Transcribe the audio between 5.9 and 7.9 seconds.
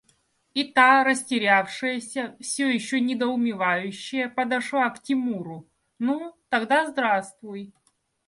Ну… тогда здравствуй…